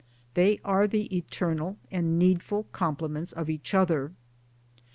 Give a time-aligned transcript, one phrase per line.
[0.33, 4.13] They are the eternal and needful complements of each other.